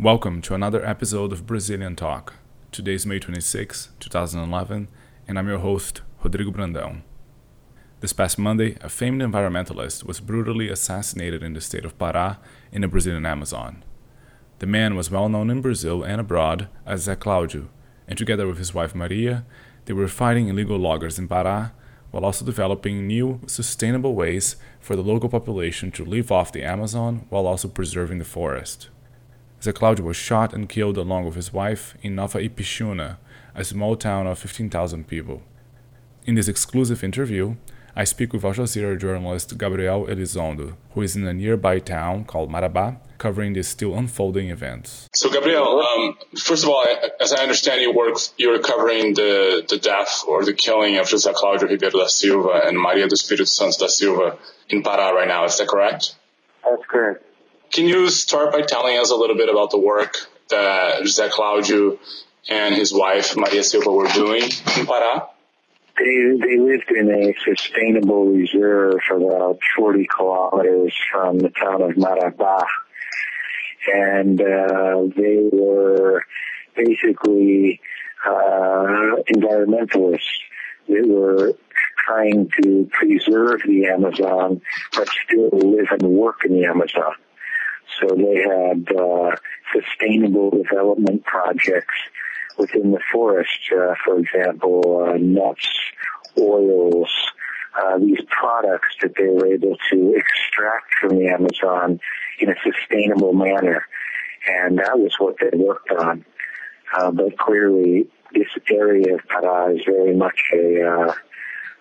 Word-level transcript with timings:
Welcome 0.00 0.42
to 0.42 0.54
another 0.54 0.86
episode 0.86 1.32
of 1.32 1.44
Brazilian 1.44 1.96
Talk. 1.96 2.34
Today 2.70 2.94
is 2.94 3.04
May 3.04 3.18
26, 3.18 3.88
2011, 3.98 4.86
and 5.26 5.36
I'm 5.36 5.48
your 5.48 5.58
host, 5.58 6.02
Rodrigo 6.22 6.52
Brandão. 6.52 7.02
This 7.98 8.12
past 8.12 8.38
Monday, 8.38 8.76
a 8.80 8.88
famed 8.88 9.20
environmentalist 9.22 10.04
was 10.04 10.20
brutally 10.20 10.68
assassinated 10.68 11.42
in 11.42 11.54
the 11.54 11.60
state 11.60 11.84
of 11.84 11.98
Pará 11.98 12.36
in 12.70 12.82
the 12.82 12.86
Brazilian 12.86 13.26
Amazon. 13.26 13.82
The 14.60 14.66
man 14.66 14.94
was 14.94 15.10
well 15.10 15.28
known 15.28 15.50
in 15.50 15.62
Brazil 15.62 16.04
and 16.04 16.20
abroad 16.20 16.68
as 16.86 17.08
Zé 17.08 17.18
Claudio, 17.18 17.68
and 18.06 18.16
together 18.16 18.46
with 18.46 18.58
his 18.58 18.72
wife 18.72 18.94
Maria, 18.94 19.44
they 19.86 19.94
were 19.94 20.06
fighting 20.06 20.46
illegal 20.46 20.78
loggers 20.78 21.18
in 21.18 21.26
Pará 21.26 21.72
while 22.12 22.24
also 22.24 22.44
developing 22.44 23.08
new, 23.08 23.40
sustainable 23.48 24.14
ways 24.14 24.54
for 24.78 24.94
the 24.94 25.02
local 25.02 25.28
population 25.28 25.90
to 25.90 26.04
live 26.04 26.30
off 26.30 26.52
the 26.52 26.62
Amazon 26.62 27.26
while 27.30 27.48
also 27.48 27.66
preserving 27.66 28.18
the 28.18 28.24
forest. 28.24 28.90
Zé 29.60 29.74
Claudio 29.74 30.04
was 30.04 30.16
shot 30.16 30.54
and 30.54 30.68
killed 30.68 30.96
along 30.96 31.24
with 31.24 31.34
his 31.34 31.52
wife 31.52 31.96
in 32.00 32.14
Nova 32.14 32.38
Ipixuna, 32.38 33.16
a 33.56 33.64
small 33.64 33.96
town 33.96 34.26
of 34.26 34.38
15,000 34.38 35.08
people. 35.08 35.42
In 36.26 36.36
this 36.36 36.46
exclusive 36.46 37.02
interview, 37.02 37.56
I 37.96 38.04
speak 38.04 38.32
with 38.32 38.44
Al 38.44 38.52
Jazeera 38.52 38.96
journalist 38.96 39.58
Gabriel 39.58 40.06
Elizondo, 40.06 40.76
who 40.92 41.02
is 41.02 41.16
in 41.16 41.26
a 41.26 41.34
nearby 41.34 41.80
town 41.80 42.24
called 42.24 42.52
Marabá, 42.52 42.98
covering 43.18 43.54
the 43.54 43.64
still 43.64 43.96
unfolding 43.96 44.50
events. 44.50 45.08
So, 45.12 45.28
Gabriel, 45.28 45.80
um, 45.80 46.16
first 46.36 46.62
of 46.62 46.70
all, 46.70 46.86
as 47.18 47.32
I 47.32 47.42
understand 47.42 47.82
your 47.82 47.92
work, 47.92 48.16
you're 48.36 48.60
covering 48.60 49.14
the, 49.14 49.64
the 49.68 49.78
death 49.78 50.22
or 50.28 50.44
the 50.44 50.52
killing 50.52 50.98
of 50.98 51.06
José 51.08 51.34
Claudio 51.34 51.66
Ribeiro 51.66 51.98
da 51.98 52.06
Silva 52.06 52.62
and 52.64 52.78
Maria 52.78 53.08
do 53.08 53.16
Espírito 53.16 53.48
Santo 53.48 53.78
da 53.78 53.88
Silva 53.88 54.38
in 54.68 54.84
Pará 54.84 55.10
right 55.12 55.26
now. 55.26 55.44
Is 55.44 55.58
that 55.58 55.66
correct? 55.66 56.14
That's 56.62 56.86
correct. 56.88 57.24
Can 57.72 57.86
you 57.86 58.08
start 58.08 58.52
by 58.52 58.62
telling 58.62 58.98
us 58.98 59.10
a 59.10 59.16
little 59.16 59.36
bit 59.36 59.48
about 59.48 59.70
the 59.70 59.78
work 59.78 60.16
that 60.48 61.02
José 61.02 61.30
Claudio 61.30 61.98
and 62.48 62.74
his 62.74 62.92
wife, 62.92 63.36
Maria 63.36 63.62
Silva, 63.62 63.90
were 63.90 64.08
doing 64.08 64.42
in 64.42 64.86
Pará? 64.86 65.28
They, 65.98 66.38
they 66.40 66.58
lived 66.58 66.90
in 66.90 67.10
a 67.10 67.34
sustainable 67.44 68.26
reserve 68.26 69.00
about 69.10 69.58
40 69.76 70.06
kilometers 70.06 70.94
from 71.12 71.40
the 71.40 71.50
town 71.50 71.82
of 71.82 71.90
Marabá. 71.92 72.64
And 73.92 74.40
uh, 74.40 75.02
they 75.14 75.48
were 75.52 76.24
basically 76.76 77.80
uh, 78.24 79.16
environmentalists 79.34 80.40
They 80.88 81.02
were 81.02 81.52
trying 82.06 82.50
to 82.62 82.88
preserve 82.92 83.60
the 83.66 83.86
Amazon, 83.86 84.62
but 84.94 85.08
still 85.24 85.50
live 85.50 85.88
and 85.90 86.02
work 86.02 86.44
in 86.44 86.52
the 86.52 86.64
Amazon. 86.64 87.14
So 88.00 88.14
they 88.14 88.42
had 88.42 88.88
uh, 88.96 89.36
sustainable 89.72 90.50
development 90.50 91.24
projects 91.24 91.94
within 92.56 92.92
the 92.92 93.00
forest, 93.12 93.58
uh, 93.72 93.94
for 94.04 94.18
example, 94.18 95.08
uh, 95.08 95.16
nuts, 95.18 95.68
oils, 96.38 97.10
uh, 97.80 97.98
these 97.98 98.20
products 98.28 98.88
that 99.02 99.14
they 99.16 99.26
were 99.26 99.46
able 99.46 99.76
to 99.90 100.14
extract 100.14 100.94
from 101.00 101.16
the 101.16 101.28
Amazon 101.28 102.00
in 102.40 102.50
a 102.50 102.54
sustainable 102.62 103.32
manner. 103.32 103.86
And 104.48 104.78
that 104.78 104.98
was 104.98 105.14
what 105.18 105.36
they 105.38 105.56
worked 105.56 105.90
on. 105.90 106.24
Uh, 106.96 107.10
but 107.10 107.36
clearly, 107.38 108.08
this 108.32 108.48
area 108.70 109.14
of 109.14 109.20
Pará 109.26 109.78
is 109.78 109.84
very 109.84 110.16
much 110.16 110.40
a 110.52 110.82
uh, 110.82 111.14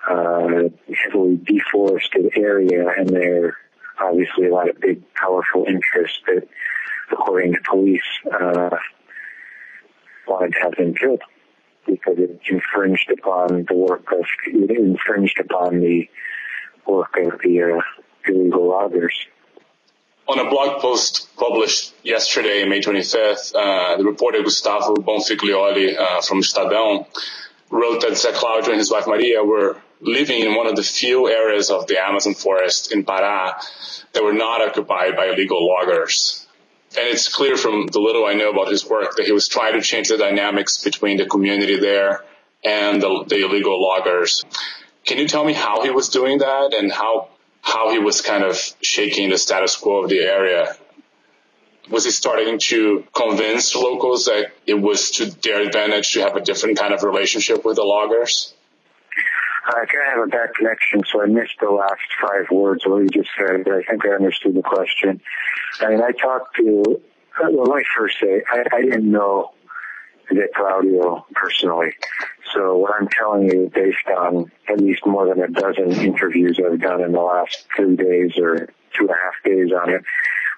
uh, 0.09 0.69
heavily 0.93 1.37
deforested 1.37 2.31
area, 2.35 2.87
and 2.97 3.09
there 3.09 3.45
are 3.45 3.57
obviously 3.99 4.47
a 4.47 4.53
lot 4.53 4.69
of 4.69 4.79
big, 4.79 5.01
powerful 5.13 5.65
interests 5.67 6.19
that, 6.27 6.47
according 7.11 7.53
to 7.53 7.59
police, 7.69 8.01
uh, 8.31 8.77
wanted 10.27 10.53
to 10.53 10.59
have 10.59 10.75
them 10.75 10.93
killed 10.93 11.21
because 11.85 12.17
it 12.17 12.39
infringed 12.49 13.09
upon 13.11 13.65
the 13.67 13.73
work 13.73 14.11
of, 14.11 14.25
it 14.45 14.71
infringed 14.71 15.39
upon 15.39 15.79
the 15.79 16.09
work 16.86 17.15
of 17.17 17.39
the 17.41 17.61
uh, 17.61 17.81
illegal 18.27 18.67
loggers. 18.67 19.15
On 20.27 20.37
a 20.39 20.49
blog 20.49 20.81
post 20.81 21.30
published 21.37 21.93
yesterday, 22.03 22.65
May 22.65 22.81
25th, 22.81 23.55
uh, 23.55 23.97
the 23.97 24.03
reporter 24.03 24.43
Gustavo 24.43 24.95
Bonfiglioli 24.95 25.97
uh, 25.97 26.21
from 26.21 26.41
Estadão 26.41 27.07
wrote 27.69 28.02
that 28.02 28.11
Zé 28.11 28.33
Claudio 28.33 28.71
and 28.71 28.80
his 28.80 28.91
wife 28.91 29.07
Maria 29.07 29.41
were 29.41 29.77
living 29.99 30.41
in 30.41 30.55
one 30.55 30.67
of 30.67 30.75
the 30.75 30.83
few 30.83 31.27
areas 31.27 31.69
of 31.69 31.87
the 31.87 31.99
Amazon 31.99 32.33
forest 32.33 32.91
in 32.91 33.03
Pará 33.03 33.55
that 34.13 34.23
were 34.23 34.33
not 34.33 34.61
occupied 34.61 35.15
by 35.15 35.27
illegal 35.27 35.67
loggers. 35.67 36.45
And 36.97 37.08
it's 37.08 37.27
clear 37.27 37.58
from 37.58 37.87
the 37.87 37.99
little 37.99 38.25
I 38.25 38.33
know 38.33 38.52
about 38.52 38.69
his 38.69 38.87
work 38.87 39.15
that 39.17 39.25
he 39.25 39.31
was 39.31 39.47
trying 39.47 39.73
to 39.73 39.81
change 39.81 40.07
the 40.07 40.17
dynamics 40.17 40.83
between 40.83 41.17
the 41.17 41.25
community 41.25 41.80
there 41.80 42.23
and 42.63 43.02
the, 43.02 43.25
the 43.27 43.45
illegal 43.45 43.81
loggers. 43.81 44.45
Can 45.05 45.17
you 45.17 45.27
tell 45.27 45.43
me 45.43 45.53
how 45.53 45.83
he 45.83 45.89
was 45.89 46.09
doing 46.09 46.39
that 46.39 46.73
and 46.73 46.91
how 46.91 47.30
how 47.67 47.91
he 47.91 47.99
was 47.99 48.21
kind 48.21 48.43
of 48.43 48.57
shaking 48.81 49.30
the 49.30 49.37
status 49.37 49.75
quo 49.75 50.03
of 50.03 50.09
the 50.09 50.21
area. 50.21 50.73
Was 51.89 52.05
he 52.05 52.11
starting 52.11 52.59
to 52.59 53.03
convince 53.13 53.75
locals 53.75 54.25
that 54.25 54.52
it 54.65 54.75
was 54.75 55.11
to 55.11 55.25
their 55.25 55.61
advantage 55.61 56.13
to 56.13 56.21
have 56.21 56.36
a 56.37 56.41
different 56.41 56.77
kind 56.77 56.93
of 56.93 57.03
relationship 57.03 57.65
with 57.65 57.75
the 57.75 57.83
loggers? 57.83 58.53
I 59.67 59.86
kind 59.86 60.08
of 60.08 60.14
have 60.14 60.28
a 60.28 60.28
bad 60.28 60.55
connection, 60.55 61.04
so 61.11 61.22
I 61.22 61.26
missed 61.26 61.60
the 61.60 61.70
last 61.70 62.02
five 62.22 62.50
words 62.52 62.86
of 62.86 62.92
what 62.92 63.04
you 63.04 63.10
just 63.10 63.30
said, 63.38 63.64
but 63.64 63.73
I 63.73 63.83
think 63.83 64.05
I 64.05 64.10
understood 64.10 64.55
the 64.55 64.61
question. 64.61 65.22
I 65.82 65.89
mean, 65.89 66.02
I 66.02 66.11
talked 66.11 66.55
to, 66.58 67.02
uh, 67.42 67.50
well, 67.52 67.67
let 67.67 67.78
me 67.78 67.83
first 67.98 68.17
say, 68.22 68.42
I, 68.50 68.64
I 68.73 68.82
didn't 68.82 69.10
know 69.11 69.52
Zé 70.32 70.45
Claudio 70.55 71.26
personally. 71.33 71.94
So 72.54 72.78
what 72.78 72.94
I'm 73.00 73.08
telling 73.10 73.50
you 73.50 73.72
based 73.73 74.08
on 74.17 74.52
at 74.70 74.80
least 74.80 75.05
more 75.05 75.28
than 75.28 75.42
a 75.44 75.48
dozen 75.48 75.92
interviews 75.92 76.60
I've 76.64 76.80
done 76.80 77.02
in 77.02 77.11
the 77.11 77.22
last 77.22 77.66
three 77.76 77.95
days 77.95 78.38
or 78.38 78.67
two 78.94 79.04
and 79.04 79.10
a 79.10 79.14
half 79.14 79.44
days 79.44 79.72
on 79.72 79.89
it. 79.89 80.04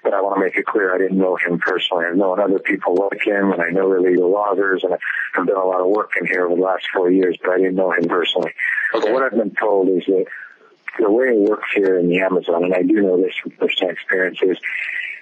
But 0.02 0.14
I 0.14 0.22
want 0.22 0.36
to 0.36 0.44
make 0.44 0.56
it 0.56 0.66
clear 0.66 0.94
I 0.94 0.98
didn't 0.98 1.18
know 1.18 1.36
him 1.36 1.58
personally. 1.58 2.06
I've 2.06 2.16
known 2.16 2.40
other 2.40 2.58
people 2.58 2.94
like 2.94 3.22
him 3.24 3.52
and 3.52 3.60
I 3.60 3.70
know 3.70 3.92
illegal 3.92 4.32
loggers 4.32 4.82
and 4.82 4.94
I've 4.94 5.46
done 5.46 5.56
a 5.56 5.64
lot 5.64 5.80
of 5.80 5.88
work 5.88 6.12
in 6.18 6.26
here 6.26 6.46
over 6.46 6.56
the 6.56 6.62
last 6.62 6.86
four 6.94 7.10
years, 7.10 7.36
but 7.42 7.50
I 7.50 7.58
didn't 7.58 7.74
know 7.74 7.92
him 7.92 8.08
personally. 8.08 8.52
Okay. 8.94 9.06
But 9.06 9.12
what 9.12 9.22
I've 9.22 9.38
been 9.38 9.54
told 9.54 9.88
is 9.88 10.04
that 10.06 10.24
the 10.98 11.10
way 11.10 11.26
it 11.26 11.48
works 11.48 11.68
here 11.74 11.98
in 11.98 12.08
the 12.08 12.20
Amazon, 12.20 12.64
and 12.64 12.74
I 12.74 12.82
do 12.82 12.94
know 13.00 13.20
this 13.20 13.36
from 13.42 13.52
personal 13.52 13.92
experience, 13.92 14.38
is 14.42 14.58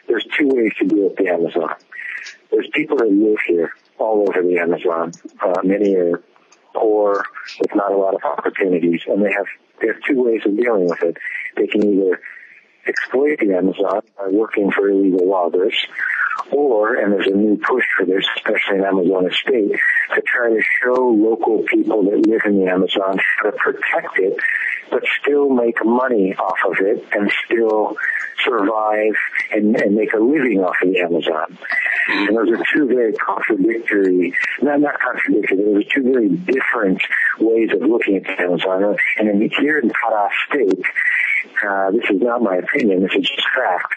there's 0.06 0.26
two 0.36 0.48
ways 0.48 0.72
to 0.78 0.86
deal 0.86 1.08
with 1.08 1.16
the 1.16 1.28
Amazon. 1.28 1.74
There's 2.50 2.68
people 2.72 2.96
that 2.98 3.10
live 3.10 3.38
here 3.46 3.72
all 3.98 4.26
over 4.28 4.42
the 4.42 4.58
Amazon. 4.58 5.12
Uh, 5.40 5.60
many 5.62 5.94
are 5.94 6.22
poor 6.74 7.24
with 7.60 7.74
not 7.74 7.92
a 7.92 7.96
lot 7.96 8.14
of 8.14 8.24
opportunities, 8.24 9.02
and 9.06 9.24
they 9.24 9.32
have 9.32 9.46
they 9.80 9.88
have 9.88 10.00
two 10.06 10.22
ways 10.22 10.42
of 10.44 10.56
dealing 10.56 10.88
with 10.88 11.02
it. 11.02 11.16
They 11.56 11.66
can 11.66 11.82
either 11.82 12.20
exploit 12.88 13.38
the 13.40 13.54
Amazon 13.54 14.02
by 14.16 14.28
working 14.30 14.70
for 14.70 14.88
illegal 14.88 15.28
loggers, 15.28 15.76
or, 16.50 16.94
and 16.94 17.12
there's 17.12 17.26
a 17.26 17.36
new 17.36 17.56
push 17.58 17.84
for 17.96 18.06
this, 18.06 18.24
especially 18.36 18.78
in 18.78 18.84
Amazon 18.84 19.30
State, 19.32 19.72
to 20.14 20.22
try 20.22 20.50
to 20.50 20.60
show 20.82 21.08
local 21.08 21.62
people 21.64 22.04
that 22.04 22.26
live 22.26 22.42
in 22.46 22.64
the 22.64 22.70
Amazon 22.70 23.18
how 23.36 23.50
to 23.50 23.56
protect 23.56 24.18
it, 24.18 24.36
but 24.90 25.02
still 25.20 25.50
make 25.50 25.84
money 25.84 26.34
off 26.36 26.58
of 26.66 26.76
it 26.80 27.04
and 27.12 27.30
still 27.44 27.96
survive 28.44 29.14
and, 29.50 29.76
and 29.80 29.94
make 29.94 30.12
a 30.14 30.18
living 30.18 30.60
off 30.60 30.76
of 30.82 30.92
the 30.92 31.00
Amazon. 31.00 31.58
And 32.08 32.36
those 32.36 32.48
are 32.50 32.64
two 32.72 32.86
very 32.86 33.12
contradictory, 33.12 34.32
not, 34.62 34.80
not 34.80 34.98
contradictory, 35.00 35.58
those 35.58 35.84
are 35.84 35.88
two 35.94 36.02
very 36.04 36.28
different 36.28 37.02
ways 37.38 37.70
of 37.74 37.82
looking 37.82 38.16
at 38.16 38.22
the 38.24 38.42
Amazon. 38.42 38.96
And 39.18 39.28
in, 39.28 39.50
here 39.50 39.78
in 39.78 39.90
Pará 39.90 40.28
State, 40.48 40.82
uh, 41.66 41.90
this 41.90 42.04
is 42.10 42.20
not 42.20 42.42
my 42.42 42.56
opinion, 42.56 43.02
this 43.02 43.14
is 43.14 43.28
just 43.28 43.46
fact, 43.54 43.94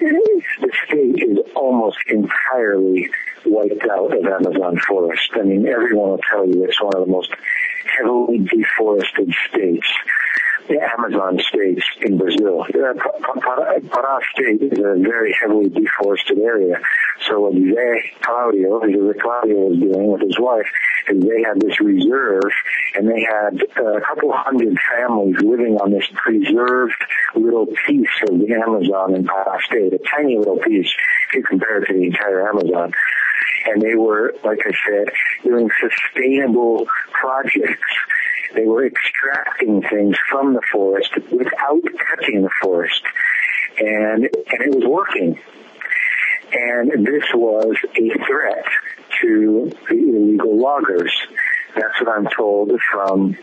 the 0.00 0.72
state 0.86 1.22
is 1.22 1.38
almost 1.54 1.98
entirely 2.08 3.08
wiped 3.44 3.84
out 3.90 4.16
of 4.16 4.24
Amazon 4.24 4.78
forest. 4.86 5.30
I 5.34 5.42
mean, 5.42 5.66
everyone 5.66 6.10
will 6.10 6.20
tell 6.30 6.46
you 6.46 6.64
it's 6.64 6.80
one 6.80 6.94
of 6.94 7.06
the 7.06 7.12
most 7.12 7.32
heavily 7.96 8.38
deforested 8.38 9.32
states 9.48 9.88
the 10.68 10.78
Amazon 10.98 11.38
states 11.40 11.82
in 12.02 12.18
Brazil. 12.18 12.62
Uh, 12.62 12.94
Pará 12.94 14.20
state 14.32 14.62
is 14.62 14.78
a 14.78 14.96
very 15.00 15.34
heavily 15.40 15.68
deforested 15.68 16.38
area. 16.38 16.76
So 17.26 17.40
what 17.40 17.54
Zé 17.54 18.00
Claudio, 18.20 18.80
Jose 18.80 19.18
Claudio 19.18 19.56
was 19.68 19.78
doing 19.78 20.12
with 20.12 20.22
his 20.22 20.38
wife, 20.38 20.66
is 21.08 21.20
they 21.20 21.42
had 21.42 21.60
this 21.60 21.80
reserve 21.80 22.52
and 22.94 23.08
they 23.08 23.22
had 23.22 23.62
uh, 23.76 23.96
a 23.96 24.00
couple 24.00 24.32
hundred 24.32 24.76
families 24.92 25.36
living 25.40 25.76
on 25.76 25.90
this 25.90 26.06
preserved 26.14 26.94
little 27.34 27.66
piece 27.86 28.08
of 28.28 28.38
the 28.38 28.52
Amazon 28.54 29.14
in 29.14 29.24
Pará 29.24 29.60
state, 29.62 29.92
a 29.92 29.98
tiny 30.14 30.36
little 30.36 30.58
piece 30.58 30.92
if 31.28 31.34
you 31.34 31.42
compare 31.42 31.82
it 31.82 31.86
to 31.86 31.94
the 31.94 32.04
entire 32.04 32.48
Amazon 32.48 32.92
and 33.66 33.82
they 33.82 33.94
were, 33.94 34.34
like 34.44 34.60
I 34.64 34.72
said, 34.86 35.12
doing 35.44 35.68
sustainable 35.80 36.86
projects 37.12 37.92
they 38.54 38.64
were 38.64 38.86
extracting 38.86 39.82
things 39.82 40.16
from 40.30 40.54
the 40.54 40.62
forest 40.72 41.12
without 41.30 41.82
touching 42.08 42.42
the 42.42 42.50
forest. 42.62 43.02
And, 43.78 44.24
and 44.24 44.62
it 44.62 44.74
was 44.74 44.84
working. 44.84 45.38
And 46.52 47.06
this 47.06 47.24
was 47.34 47.76
a 47.96 48.26
threat 48.26 48.64
to 49.20 49.70
the 49.88 49.94
illegal 49.94 50.56
loggers. 50.58 51.14
That's 51.74 52.00
what 52.00 52.08
I'm 52.08 52.28
told 52.34 52.72
from 52.90 53.36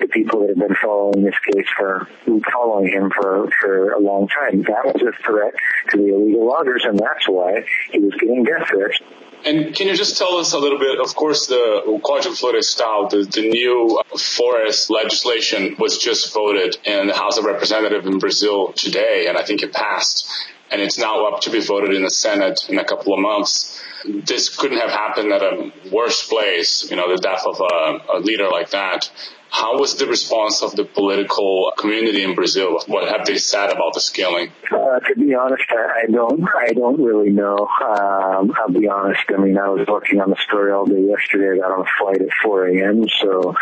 the 0.00 0.08
people 0.08 0.40
that 0.40 0.48
have 0.48 0.58
been 0.58 0.76
following 0.82 1.24
this 1.24 1.38
case 1.52 1.66
for 1.76 2.08
following 2.52 2.88
him 2.88 3.10
for 3.10 3.48
for 3.60 3.92
a 3.92 4.00
long 4.00 4.28
time. 4.28 4.62
That 4.62 4.84
was 4.84 5.02
a 5.02 5.22
threat 5.22 5.54
to 5.90 5.96
the 5.96 6.14
illegal 6.14 6.46
loggers, 6.46 6.84
and 6.84 6.98
that's 6.98 7.28
why 7.28 7.64
he 7.90 7.98
was 8.00 8.14
getting 8.14 8.44
death 8.44 8.68
threats. 8.68 8.98
And 9.44 9.74
can 9.74 9.88
you 9.88 9.94
just 9.94 10.16
tell 10.16 10.36
us 10.38 10.54
a 10.54 10.58
little 10.58 10.78
bit? 10.78 10.98
Of 10.98 11.14
course, 11.14 11.46
the 11.48 11.82
Código 12.02 12.32
Florestal, 12.32 13.10
the, 13.10 13.24
the 13.24 13.48
new 13.48 14.00
forest 14.18 14.88
legislation, 14.88 15.76
was 15.78 15.98
just 15.98 16.32
voted 16.32 16.78
in 16.84 17.08
the 17.08 17.14
House 17.14 17.36
of 17.36 17.44
Representatives 17.44 18.06
in 18.06 18.18
Brazil 18.18 18.72
today, 18.72 19.26
and 19.28 19.36
I 19.36 19.42
think 19.42 19.62
it 19.62 19.72
passed. 19.72 20.26
And 20.70 20.80
it's 20.80 20.98
now 20.98 21.26
up 21.28 21.42
to 21.42 21.50
be 21.50 21.60
voted 21.60 21.94
in 21.94 22.02
the 22.02 22.10
Senate 22.10 22.58
in 22.70 22.78
a 22.78 22.84
couple 22.84 23.12
of 23.12 23.20
months. 23.20 23.73
This 24.04 24.54
couldn't 24.54 24.78
have 24.78 24.90
happened 24.90 25.32
at 25.32 25.42
a 25.42 25.72
worse 25.90 26.28
place, 26.28 26.88
you 26.90 26.96
know, 26.96 27.14
the 27.14 27.20
death 27.20 27.44
of 27.46 27.60
a, 27.60 28.16
a 28.16 28.18
leader 28.20 28.48
like 28.48 28.70
that. 28.70 29.10
How 29.50 29.78
was 29.78 29.96
the 29.98 30.06
response 30.06 30.62
of 30.62 30.74
the 30.74 30.84
political 30.84 31.72
community 31.78 32.24
in 32.24 32.34
Brazil? 32.34 32.80
What 32.88 33.08
have 33.08 33.24
they 33.24 33.38
said 33.38 33.70
about 33.70 33.94
the 33.94 34.00
scaling? 34.00 34.50
Uh, 34.68 34.98
to 34.98 35.14
be 35.14 35.32
honest, 35.32 35.62
I 35.70 36.10
don't. 36.10 36.42
I 36.56 36.72
don't 36.72 37.00
really 37.00 37.30
know. 37.30 37.68
Um, 37.80 38.52
I'll 38.58 38.68
be 38.68 38.88
honest. 38.88 39.22
I 39.28 39.40
mean, 39.40 39.56
I 39.56 39.68
was 39.68 39.86
working 39.86 40.20
on 40.20 40.30
the 40.30 40.36
story 40.44 40.72
all 40.72 40.86
day 40.86 41.00
yesterday. 41.00 41.56
I 41.56 41.62
got 41.62 41.70
on 41.70 41.86
a 41.86 41.90
flight 42.00 42.20
at 42.20 42.34
4 42.42 42.66
a.m. 42.66 43.06
So 43.20 43.54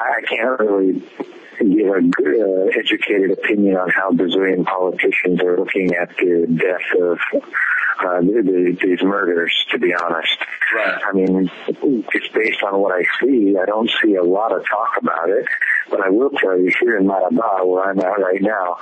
I 0.00 0.20
can't 0.22 0.60
really 0.60 1.02
give 1.58 1.88
a 1.88 2.02
good, 2.02 2.40
uh, 2.40 2.78
educated 2.78 3.30
opinion 3.32 3.76
on 3.76 3.90
how 3.90 4.12
Brazilian 4.12 4.64
politicians 4.64 5.40
are 5.40 5.58
looking 5.58 5.94
at 5.94 6.16
the 6.16 6.46
death 6.48 7.00
of 7.00 7.18
uh, 7.98 8.20
the, 8.20 8.42
the, 8.44 8.78
these 8.82 9.02
murders, 9.02 9.52
to 9.70 9.78
be 9.78 9.94
honest. 9.94 10.36
Right. 10.74 10.98
I 11.06 11.12
mean, 11.12 11.50
just 12.12 12.32
based 12.34 12.62
on 12.62 12.78
what 12.80 12.92
I 12.94 13.04
see, 13.20 13.56
I 13.56 13.64
don't 13.64 13.90
see 14.02 14.16
a 14.16 14.22
lot 14.22 14.52
of 14.52 14.64
talk 14.68 14.90
about 15.00 15.30
it. 15.30 15.46
But 15.88 16.00
I 16.00 16.10
will 16.10 16.30
tell 16.30 16.58
you, 16.58 16.70
here 16.80 16.98
in 16.98 17.06
Marabá, 17.06 17.64
where 17.64 17.84
I'm 17.84 17.98
at 18.00 18.18
right 18.18 18.42
now, 18.42 18.76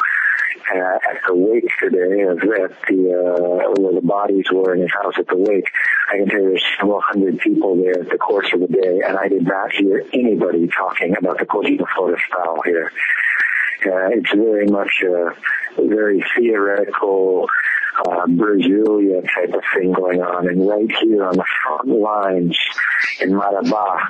uh, 0.72 0.98
at 1.10 1.20
the 1.26 1.34
wake 1.34 1.68
today 1.80 2.22
of 2.22 2.38
at 2.38 2.80
the 2.88 3.12
uh, 3.12 3.80
where 3.80 3.94
the 3.94 4.00
bodies 4.02 4.46
were 4.52 4.74
in 4.74 4.82
his 4.82 4.90
house 4.92 5.14
at 5.18 5.26
the 5.28 5.36
wake, 5.36 5.68
I 6.10 6.18
can 6.18 6.28
tell 6.28 6.40
you 6.40 6.48
there's 6.50 6.64
several 6.78 7.00
hundred 7.00 7.38
people 7.38 7.76
there 7.76 8.00
at 8.00 8.10
the 8.10 8.18
course 8.18 8.48
of 8.52 8.60
the 8.60 8.68
day, 8.68 9.00
and 9.06 9.18
I 9.18 9.28
did 9.28 9.44
not 9.44 9.72
hear 9.72 10.04
anybody 10.12 10.68
talking 10.68 11.16
about 11.16 11.38
the 11.38 11.46
Código 11.46 11.84
Florestal 11.96 12.64
here. 12.64 12.92
Uh, 13.86 14.08
it's 14.12 14.30
very 14.30 14.66
much 14.66 15.02
a 15.02 15.34
very 15.78 16.24
theoretical 16.36 17.46
uh, 17.98 18.26
Brasilia 18.26 19.22
type 19.34 19.52
of 19.52 19.62
thing 19.74 19.92
going 19.92 20.22
on. 20.22 20.48
And 20.48 20.66
right 20.66 20.90
here 21.02 21.24
on 21.24 21.36
the 21.36 21.44
front 21.62 21.88
lines 21.88 22.58
in 23.20 23.30
Marabá, 23.30 24.00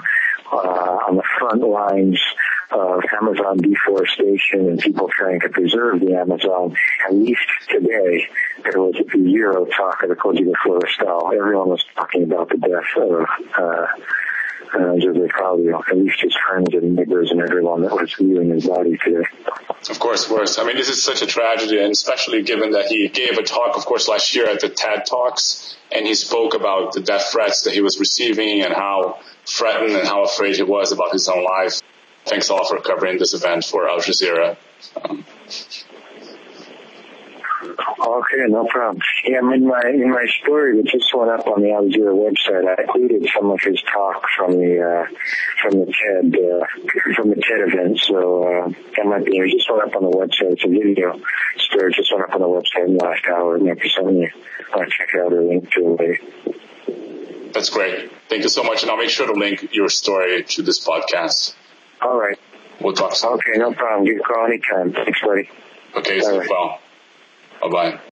uh, 0.53 0.99
on 1.09 1.17
the 1.17 1.25
front 1.39 1.63
lines 1.63 2.21
of 2.75 3.05
Amazon 3.21 3.59
deforestation 3.59 4.69
and 4.69 4.79
people 4.79 5.09
trying 5.09 5.41
to 5.41 5.49
preserve 5.49 6.01
the 6.01 6.15
Amazon, 6.15 6.77
at 7.07 7.15
least 7.15 7.47
today, 7.69 8.29
there 8.65 8.81
was 8.81 8.97
zero 9.11 9.65
talk 9.67 10.03
of 10.03 10.09
the 10.09 10.17
Código 10.17 10.53
Florestal. 10.65 11.35
Everyone 11.35 11.69
was 11.69 11.85
talking 11.95 12.25
about 12.25 12.49
the 12.49 12.59
death 12.59 12.97
of 12.97 13.27
uh, 13.57 13.87
uh, 14.75 14.97
Jose 14.99 15.29
Claudio, 15.29 15.83
at 15.89 15.97
least 15.97 16.21
his 16.21 16.35
friends 16.49 16.75
and 16.75 16.97
neighbors 16.97 17.31
and 17.31 17.41
everyone 17.41 17.83
that 17.83 17.93
was 17.93 18.13
viewing 18.15 18.51
his 18.51 18.67
body 18.67 18.99
today. 19.05 19.25
Of 19.89 20.01
course, 20.01 20.25
of 20.25 20.31
course. 20.31 20.59
I 20.59 20.65
mean, 20.65 20.77
this 20.77 20.89
is 20.89 21.03
such 21.03 21.23
a 21.23 21.27
tragedy, 21.27 21.79
and 21.79 21.93
especially 21.93 22.43
given 22.43 22.73
that 22.73 22.87
he 22.87 23.09
gave 23.09 23.39
a 23.39 23.43
talk, 23.43 23.77
of 23.77 23.85
course, 23.85 24.09
last 24.09 24.35
year 24.35 24.47
at 24.47 24.61
the 24.61 24.69
TED 24.69 25.07
Talks, 25.07 25.77
and 25.93 26.07
he 26.07 26.15
spoke 26.15 26.55
about 26.55 26.93
the 26.93 27.01
death 27.01 27.31
threats 27.31 27.63
that 27.63 27.75
he 27.75 27.81
was 27.81 28.01
receiving 28.01 28.63
and 28.63 28.75
how 28.75 29.21
threatened 29.47 29.93
and 29.93 30.09
how 30.09 30.25
afraid 30.25 30.57
he 30.57 30.63
was 30.63 30.91
about 30.91 31.13
his 31.13 31.29
own 31.29 31.45
life. 31.45 31.81
Thanks 32.27 32.49
a 32.49 32.55
lot 32.55 32.69
for 32.69 32.81
covering 32.81 33.19
this 33.19 33.35
event 33.35 33.65
for 33.65 33.89
Al 33.89 33.99
Jazeera. 33.99 34.57
Um, 35.03 35.25
Okay, 37.65 38.45
no 38.49 38.67
problem. 38.67 39.01
Yeah, 39.25 39.39
in 39.39 39.67
my 39.67 39.81
in 39.87 40.11
my 40.11 40.27
story 40.43 40.77
that 40.77 40.87
just 40.91 41.15
went 41.15 41.31
up 41.31 41.47
on 41.47 41.63
the 41.63 41.73
Al 41.73 41.85
Jazeera 41.85 42.13
website, 42.13 42.67
I 42.69 42.83
included 42.83 43.27
some 43.35 43.51
of 43.51 43.61
his 43.63 43.81
talk 43.83 44.23
from 44.37 44.53
the 44.53 44.83
uh, 44.83 45.07
from 45.63 45.81
the 45.81 45.87
TED 45.87 46.37
uh, 46.37 47.15
from 47.15 47.31
the 47.31 47.37
TED 47.37 47.73
event. 47.73 47.99
So 48.01 48.45
uh, 48.45 48.69
that 48.97 49.07
might 49.07 49.25
be. 49.25 49.39
It 49.39 49.51
just 49.57 49.71
went 49.71 49.83
up 49.85 49.97
on 49.97 50.11
the 50.11 50.17
website. 50.17 50.53
It's 50.53 50.65
a 50.65 50.69
video 50.69 51.19
story. 51.57 51.93
Just 51.95 52.13
went 52.13 52.25
up 52.25 52.35
on 52.35 52.41
the 52.41 52.49
website 52.49 52.87
in 52.87 52.97
the 52.99 53.05
last 53.05 53.25
hour. 53.27 53.57
It 53.57 53.63
might 53.63 53.81
be 53.81 53.89
something 53.89 54.17
you 54.17 54.31
want 54.75 54.91
to 54.91 54.97
check 54.97 55.15
out 55.15 55.33
or 55.33 55.43
link 55.43 55.71
to 55.73 55.97
later. 55.97 56.19
That's 57.53 57.71
great. 57.71 58.11
Thank 58.29 58.43
you 58.43 58.49
so 58.49 58.65
much, 58.65 58.83
and 58.83 58.91
I'll 58.91 58.99
make 58.99 59.11
sure 59.11 59.27
to 59.27 59.33
link 59.33 59.73
your 59.73 59.89
story 59.89 60.43
to 60.43 60.63
this 60.63 60.85
podcast. 60.85 61.55
All 62.05 62.19
right. 62.19 62.39
We'll 62.81 62.93
talk 62.93 63.15
soon. 63.15 63.33
Okay, 63.35 63.53
no 63.57 63.73
problem. 63.73 64.07
You 64.07 64.15
can 64.17 64.23
call 64.25 64.47
anytime. 64.47 64.93
Thanks, 64.93 65.21
buddy. 65.23 65.49
Okay, 65.97 66.21
so 66.21 66.43
well. 66.49 66.81
Bye 67.63 67.69
bye. 67.71 68.01